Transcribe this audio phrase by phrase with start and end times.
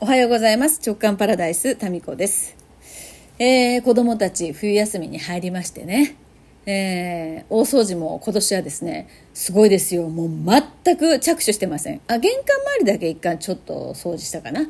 [0.00, 0.80] おはようございます。
[0.84, 2.56] 直感パラダイス、タミコです。
[3.38, 6.16] えー、子供たち冬休みに入りましてね。
[6.66, 10.08] えー、大掃除も今年はですね、すごいですよ。
[10.08, 10.28] もう
[10.84, 12.00] 全く着手してません。
[12.08, 12.42] あ、玄関
[12.76, 14.62] 周りだけ一回ちょっと掃除したかな。
[14.62, 14.68] ま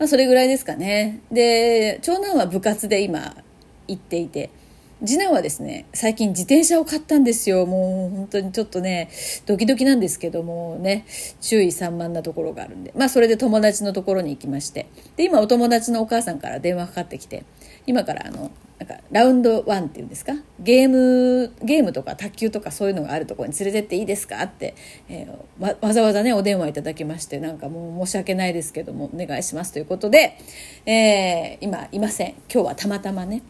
[0.00, 1.20] あそれぐらいですかね。
[1.32, 3.36] で、長男は部活で今
[3.88, 4.50] 行っていて、
[5.04, 7.66] 次男はですね最近自転車を買ったんですよ。
[7.66, 9.10] もう本当にちょっとね
[9.46, 11.06] ドキドキなんですけどもね
[11.40, 12.92] 注意散漫なところがあるんで。
[12.96, 14.86] まあそれで友達のところに行きまして。
[15.16, 17.44] で今お友達のお母さんから電話かかってきて
[17.86, 20.34] 今からあのなんかラウンドワンっていうんですか？
[20.60, 24.42] ゲームゲームとか卓球とかそういうのがあるところに連れてっていいですか？
[24.42, 24.74] って、
[25.08, 30.38] えー、わざわざねお電話いただきましてなんかもう申し訳ないですけどもお願いしますということで、
[30.86, 32.30] えー、今いません。
[32.52, 33.42] 今日はたまたまね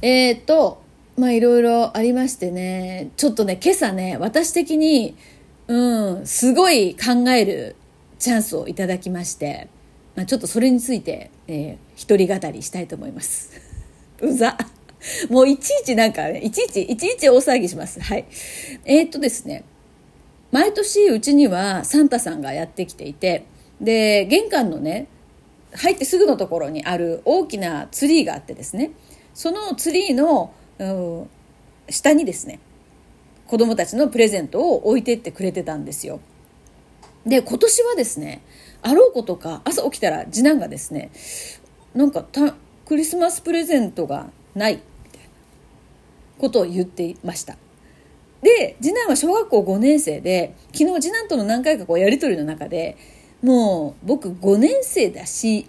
[0.00, 0.82] えー、っと、
[1.16, 5.16] まあいろいろありましてね、ちょっとね、今朝ね、私的に、
[5.66, 7.76] うん、すごい考える
[8.18, 9.68] チャンスをいただきまして、
[10.14, 13.50] まあ、ちょっとそれについて、えー、一人語りしたいと思います。
[14.20, 14.56] うざ。
[15.30, 18.00] もういちいちなんかね、いちいち、いちいち大騒ぎします。
[18.00, 18.24] はい。
[18.84, 19.64] えー、っとですね、
[20.50, 23.44] 毎年うちにはサンタさんがやってきていて、
[23.80, 25.06] で、玄関のね、
[25.72, 28.92] 入ってすぐのところにある大きなツリーがあってですね、
[29.38, 31.30] そのツリーの、うん、
[31.88, 32.58] 下にですね
[33.46, 36.18] 子供たちのプレゼントを置いてってくれてたんですよ。
[37.24, 38.42] で今年はですね
[38.82, 41.12] あろうことか朝起きたら次男がですね
[41.94, 45.28] なんかたクリスマスプレゼントがないみたいな
[46.38, 47.56] ことを言っていました。
[48.42, 52.96] で次男は小学校5年生で昨日次男との何回かこうやり取りの中で
[53.40, 55.68] もう僕5年生だし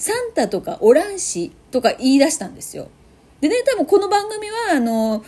[0.00, 2.88] サンタとかおらんしとか言い出したんですよ。
[3.42, 5.22] でね、多分この番組は、あの、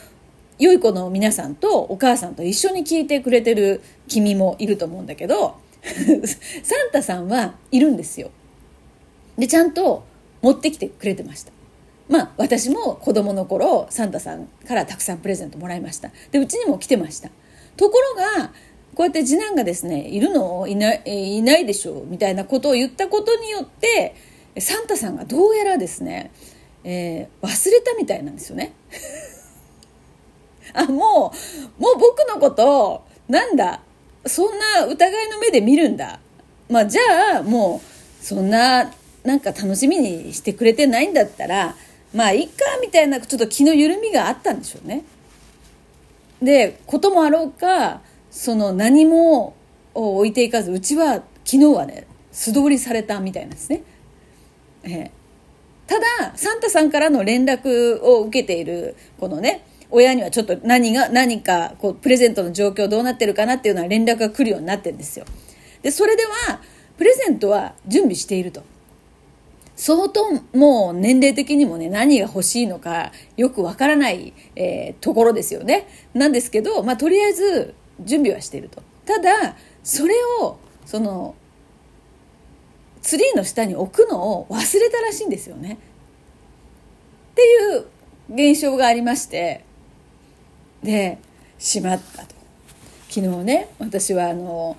[0.58, 8.30] 良い子の皆さんとお母さんと一緒に聞いてくれてる君もいると思うんだけど、 サンタさんはいるんですよ。
[9.36, 10.04] で、ちゃんと
[10.40, 11.52] 持ってきてくれてました。
[12.08, 16.10] まあ、私も子供の頃、サンタさんからたくさんプレゼントもらいました。
[16.30, 17.28] で、うちにも来てました。
[17.76, 18.52] ところが、
[18.94, 24.14] こうやって次男がですね、いるのいない、いないでしょうみたいなことを言ったことによって、
[24.58, 26.30] サンタさんがどうやらですね、
[26.84, 28.72] えー、忘れたみたいなんですよね。
[30.74, 31.32] あ、も
[31.78, 33.80] う、もう僕のこと、なんだ、
[34.26, 36.20] そんな疑いの目で見るんだ。
[36.68, 37.80] まあ、じゃあ、も
[38.20, 38.92] う、そんな、
[39.24, 41.76] なんか楽しみにしてくれてないんだったら、
[42.14, 45.04] まあ、いっか、みたいな、ちょっと気の緩みがあったんでしょうね。
[46.42, 49.54] で、こともあろうか、その何も
[49.94, 53.82] 置いていかず、うちは昨日はね、素通りされたみたいなんですね。
[54.84, 55.10] えー、
[55.86, 65.26] ただサンタさんからの連絡を受けているこのね親にはちょっと何が何かこうプレゼントの状況どうなってるかなっていうのは連絡が来るようになってるんですよ。
[65.82, 66.60] でそれでは
[66.96, 68.62] プレゼントは準備していると。
[69.74, 75.88] 相当もう年齢的にもね何が欲しいのかよくわからない、えー、ところですよね。
[76.14, 78.82] なんですけど、まあ、とりあえず準備はしていると。
[79.04, 80.56] ただそれを
[80.86, 81.34] その
[83.02, 85.78] ツリーの下に置くのを忘れたらしいんですよね。
[87.32, 89.64] っていう現象がありまして
[90.82, 91.18] で
[91.58, 92.34] しまったと
[93.08, 94.76] 昨日ね私はあの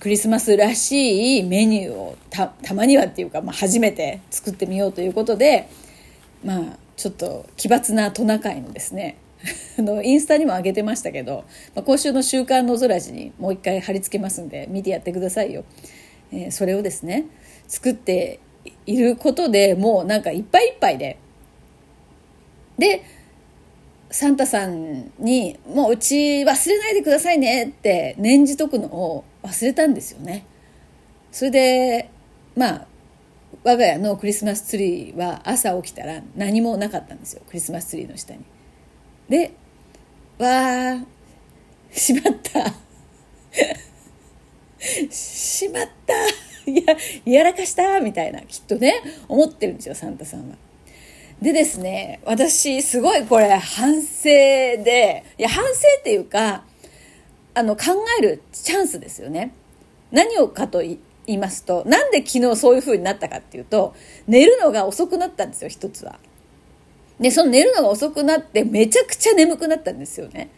[0.00, 5.68] クリスマスらしいメニューをたたまにはっていうか、まあ、初めて作ってみようということで
[6.44, 6.60] まあ
[6.96, 9.16] ちょっと奇抜なトナカイのですね
[9.78, 11.44] のインスタにも上げてましたけど、
[11.74, 15.64] まあ、今週の「週刊の空地」にもう一回貼り付けますんで見てやってくださいよ。
[16.32, 17.26] え、それをですね
[17.66, 18.40] 作って
[18.86, 21.18] いることでもうなんかいっぱいいっぱいで
[22.78, 23.04] で
[24.10, 30.46] サンタさんに「もううち忘れないでくださいね」って念じとくのを忘れたんですよね。
[31.30, 32.10] それで
[32.56, 32.86] まあ
[33.64, 38.40] 我が家のクリスマスツリーは朝起きたら何もなかったんですよクリスマスツリーの下に。
[39.28, 39.52] で
[40.38, 41.04] わあ
[41.90, 42.87] しまった
[45.10, 46.14] しまった
[46.70, 50.56] いや、やらかしたみたいな、きっとね、思ってるんですよ、サンタさんは。
[51.40, 55.70] でですね、私、すごいこれ、反省で、いや、反省
[56.00, 56.64] っていうか、
[57.54, 59.52] あの、考えるチャンスですよね。
[60.10, 63.94] 何をかと言いますと、なんで昨日そういう風になったかっていうと、
[64.26, 66.18] 寝るのが遅くなったんですよ、一つは。
[67.20, 70.50] で、その寝るのが遅くなって、めちゃくちゃ眠くなったんですよね。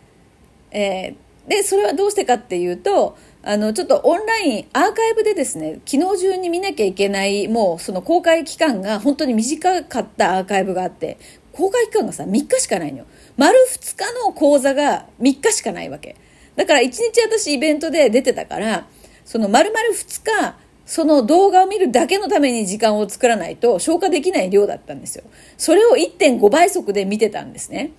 [0.70, 11.16] えー、で、それはどうしてかっていうと、あの、ちょっとオンライン、アーカイブでですね、昨日中に見なきゃいけない、もうその公開期間が本当に短かったアーカイブがあって、
[11.52, 13.06] 公開期間がさ、3日しかないのよ。
[13.38, 16.16] 丸2日の講座が3日しかないわけ。
[16.56, 18.87] だから1日私イベントで出てたから、
[19.25, 25.25] その丸々2日、その動画を見るだけのために時間を作らないと消化できない量だったんですよ。
[25.56, 27.93] それを1.5倍速で見てたんですね。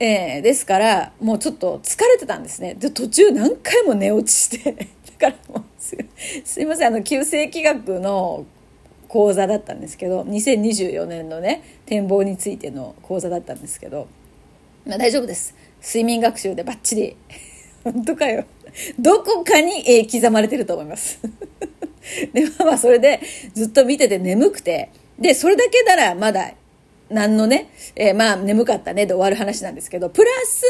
[0.00, 2.74] えー、ですから、もうちょっと疲れてたんですね。
[2.74, 4.72] で、途中何回も寝落ちして、
[5.18, 5.96] だからもうす、
[6.44, 8.46] すいません、あの、旧世紀学の
[9.08, 14.06] 講座だったんですけど、2024年のね、展望についての講座だったんですけど、
[14.86, 15.54] まあ大丈夫です。
[15.82, 17.16] 睡眠学習でバッチリ。
[17.82, 18.44] 本当かよ。
[18.98, 21.18] どこかに、えー、刻まれてると思います。
[22.32, 23.20] で、まあまあそれで
[23.54, 26.52] ずっと見てて眠くて、で、それだけならまだ
[27.10, 30.64] 何のね、えー、まあ眠かったねで終わる話なんですけど、プラス、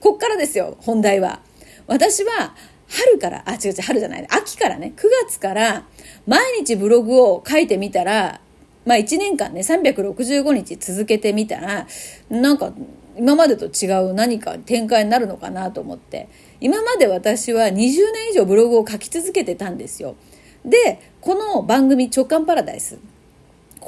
[0.00, 1.40] こっからですよ、本題は。
[1.86, 2.54] 私は、
[2.88, 5.86] 春から、あ、違う違う、春じゃない、秋からね、9月から
[6.26, 8.40] 毎日ブログを書いてみたら、
[8.86, 11.86] まあ1年間ね、365日続けてみたら、
[12.30, 12.72] なんか
[13.18, 16.28] 今までと違う何か展開になるのかなと思って、
[16.60, 17.94] 今まで私は20年
[18.30, 20.16] 以上ブログを書き続けてたんですよ。
[20.64, 22.98] で、この番組直感パラダイス。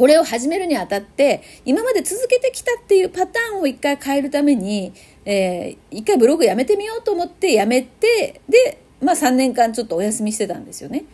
[0.00, 4.94] これを始めるにあたって、今まで続けてきたっていうパターンを一回変えるために、
[5.26, 11.04] えー、一回ブログやめてみようと思ってやめて、で、まあ3年間ちょっとお休みしてたんですよね。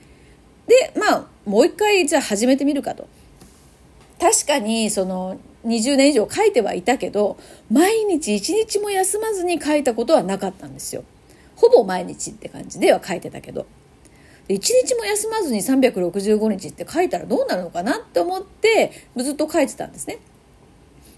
[0.69, 3.09] で、まあもう一回じゃあ始めてみるかと。
[4.21, 7.38] 確かにその20年以上書いてはいたけど、
[7.73, 11.03] 毎日一日も休まずに書いたことはなかったんですよ。
[11.56, 13.67] ほぼ毎日って感じでは書いてたけど。
[14.49, 20.19] 一日も休まずに365日って書いたらどうなるのかなって思ってずっと書いてたんですね。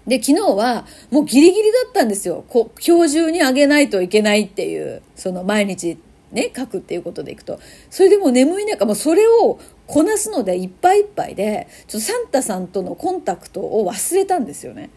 [0.07, 2.43] で、昨日はもうギリギリだったんですよ。
[2.49, 5.99] こ今日中にあげないといけないっていう、その毎日
[6.31, 7.59] ね、書くっていうことでいくと。
[7.91, 14.89] それでもう眠い中、もうそれをこなすのでいっぱいいっぱいで、ちょっとサンタさんとのコンタクトを忘れたんですよね。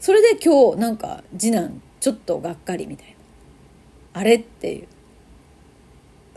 [0.00, 3.14] それで今日なんか次男ちょっとがっかりみたいな。
[4.20, 4.88] あれっていう。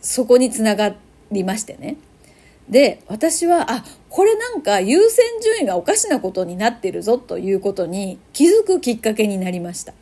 [0.02, 1.98] そこにつながってりましてね。
[2.70, 9.94] で、私は、あ、これなんか優先順位がおかしなことになってるぞということに気づくきっかけになりました。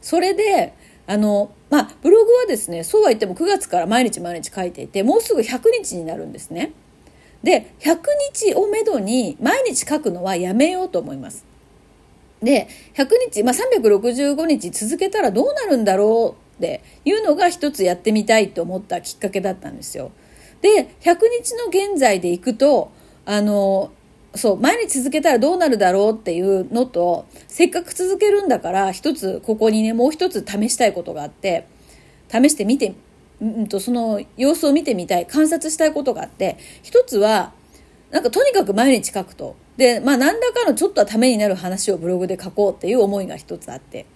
[0.00, 0.74] それで、
[1.06, 6.72] あの、まあ、ブログはですね、そうは言っても9月から毎日毎日書いていて、もうすぐ100日になるんですね。
[7.42, 7.98] で、100
[8.32, 11.44] 日をめどに毎日書くのはやめようと思います。
[12.42, 20.12] で、100日、まあ、365日続けたらどうなるんだろうっていうのが一つやってみたいと思ったきっかけだったんですよ。
[20.64, 22.90] で、100日の現在でいくと、
[23.26, 23.92] あの、
[24.34, 31.66] そう、毎日続けたらどうなるだろうっていうのと、せっかく続けるんだから、一つ、ここにね、もう一つ試したいことがあって、
[32.32, 32.94] 試してみて、
[33.42, 37.52] うんと、その様子を見てみたい、観察したいことがあって、一つは、
[38.10, 39.56] なんかとにかく毎日書くと。
[39.76, 44.06] で、まあ何らかのちょっとはためになる話をブログで書こうっていう思いが一つあって。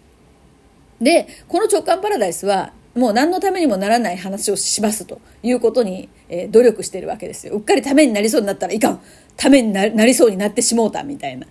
[0.99, 7.55] で、この直感パラダイスは、もう何のためにもならない話をしますということに、えー、努力してるわけですよ。
[7.55, 9.01] うっかりためになりそうになったらいかん。
[9.37, 11.47] ためになりそうになってしもうたみたいな。
[11.47, 11.49] っ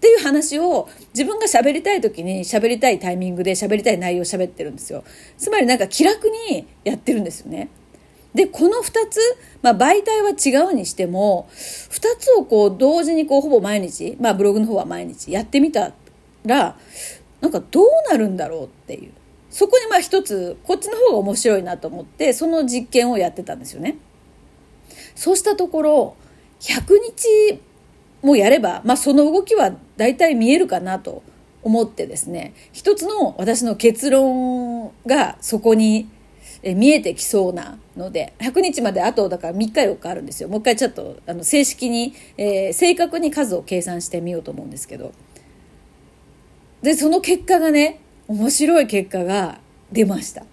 [0.00, 5.02] ていう話を自分が喋りたい時に喋りたいタイミングで喋りたい内容を喋ってるんですよ。
[5.38, 7.68] つまりなんか気楽にやってるんですよね。
[8.34, 9.18] で、この2つ、
[9.62, 15.92] まあ、媒体は違うにしても、2つをこう同時にこうほぼ毎日、まあブログの方は毎日やってみた
[16.44, 16.76] ら、
[17.40, 19.12] なんかどうなるんだろうっていう。
[19.54, 23.98] そこにまあ一つ、こっちの方が面白いなと思って、その実験をやってたんですよね。
[25.14, 26.16] そうしたところ、
[26.58, 27.60] 100日
[28.20, 31.22] もやれば、まあその動きは大体見えるかなと
[31.62, 36.08] 思ってですね、一つの私の結論がそこに
[36.64, 40.48] 見えてきそうなので、100日まであとだから3日4日あるんですよ。
[40.48, 45.12] もう一回ちょっとあの正式に、えー、正確に数を計算してみようと思うんですけど。
[46.82, 49.58] で、その結果がね、面白い結果が
[49.92, 50.44] 出ました。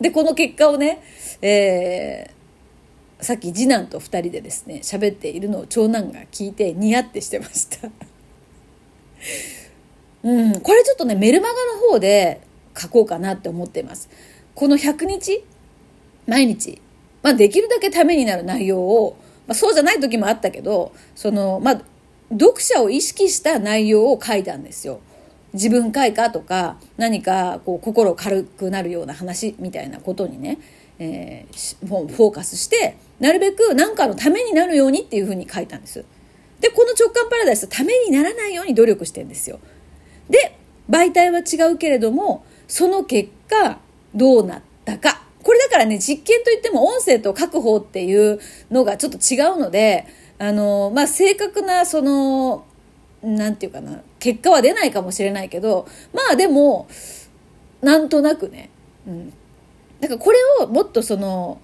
[0.00, 1.02] で、この結果をね、
[1.42, 7.88] えー、さっき次男と二人でですね、喋っているのを長男が聞いてニヤってしてました。
[10.22, 12.40] うん、これちょっとね、メルマガの方で
[12.76, 14.08] 書こうかなって思ってます。
[14.54, 15.44] この100日、
[16.26, 16.80] 毎日、
[17.22, 21.82] まあできるだけためになる内容を、まあそうじゃない時もあったけど、その、まあ、
[22.32, 25.00] 読者を意識した内容を書いたんですよ。
[25.56, 30.58] 自分開花とか何かこう心軽くなるような話みたいなことにね、
[30.98, 36.04] えー、フォーカスしてなるべく何かのためになるようにっていうふうに書いたんです。
[36.60, 39.58] でこの直感パラダイスためにならないように努力してんですよ。
[40.28, 40.56] で
[40.88, 43.78] 媒体は違うけれどもその結果
[44.14, 50.06] どうなったかこれだからね実験といっても音声と書く方っていうのがちょっと違うので
[50.38, 52.64] あのまあ正確なその
[53.26, 56.86] なんていうかな、結果は出ないかもしれないけど、まあでも、
[57.82, 58.70] なんとなくね、
[59.06, 59.30] うん。
[60.00, 61.58] だからこれをもっとその、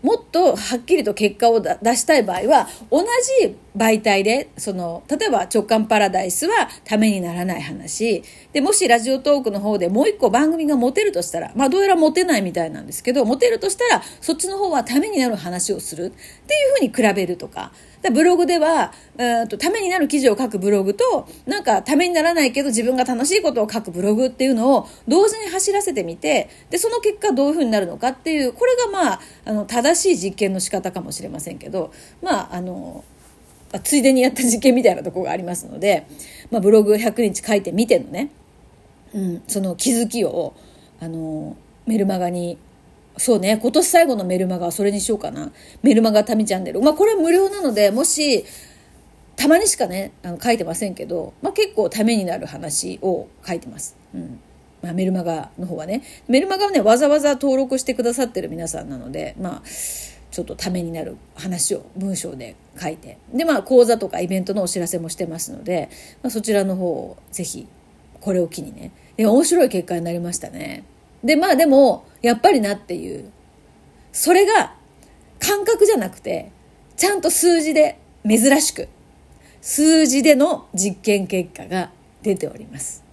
[0.00, 3.02] もっとはっきりと結果を出したい場合は、同
[3.40, 8.22] じ媒体で、その、例えば直感パラダイスはためにならない話。
[8.52, 16.16] で、もしラジオトークの方でもう一個番組が持てるとしたら、まあどうやら持てないみたいなんですけど、持てるとしたら、そっちの方はためになる話をするってい
[16.86, 17.72] うふうに比べるとか。
[18.02, 33.04] でブログでは、うんと、ためになる記事を書くブログと、なんかためにならないけど自分が楽しいことを書くブログっていうのを同時に走らせてみて、で、その結果どういうふうになるのかっていう、これがまあ、あの、正しい実験の仕方かもしれませんけど、まあ、あの、
[33.82, 36.06] ついでにやった実験みたいなところがありますので、
[36.50, 38.30] まあ、ブログ100日書いてみてのね、
[39.12, 40.54] うん、その気づきを、
[41.00, 42.58] あの、メルマガに
[43.18, 45.52] そうね、今年最後のメルマガはそれにしようかな。
[45.82, 46.80] メルマガタミチャンネル。
[46.80, 48.44] まあこれは無料なので、もし、
[49.36, 53.96] たまにしかね、あの書いてませんけど、まあ結構ためになる話を書いてます。
[54.14, 54.40] うん。
[54.82, 56.02] まあメルマガの方はね。
[56.28, 59.62] メルマガはね、わざわざ登録してくださってる皆さんなので、まあ、
[60.30, 63.18] ちょっとためになる話を文章で書いて。
[63.34, 65.88] で、まあ講座とかイベントのお知らせもしてますので、
[66.22, 67.66] まあ、そちらの方をぜひ、
[68.20, 68.92] これを機にね。
[69.16, 70.84] で、面白い結果になりましたね。
[71.24, 73.30] で、まあでも、やっぱりなっていう。
[74.12, 74.74] それが
[75.38, 76.50] 感覚じゃなくて、
[76.96, 78.88] ちゃんと数字で珍しく、
[79.60, 81.90] 数字での実験結果が
[82.22, 83.04] 出ております。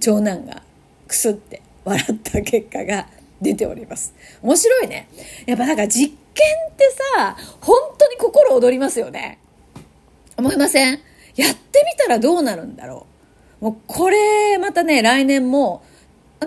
[0.00, 0.62] 長男が
[1.08, 3.08] くすって笑った結果が
[3.40, 4.14] 出ております。
[4.42, 5.08] 面白いね。
[5.46, 9.38] やっぱなんか実験ってさ、本当に心躍りますよね。
[10.36, 11.00] 思いません？
[11.36, 13.06] やってみたらどうなるんだろ
[13.60, 13.64] う。
[13.64, 15.82] もうこれまたね、来年も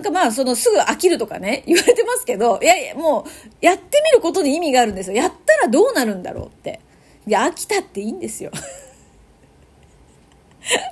[0.00, 3.30] んかまあ、そのすぐ飽きるとかね、 言われてますけど、いやいや、もう、
[3.60, 5.16] やってみることに意味があるんですよ。
[5.16, 6.80] やったらどうなるんだろうって。
[7.26, 8.50] いや、飽きたっていいんですよ。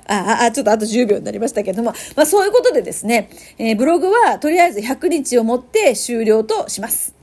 [0.05, 7.18] ああ、ちょっとあと10秒になりましたけども、まあそういうことでですね、えー、ブログはとりあえず100日をもって終了とします。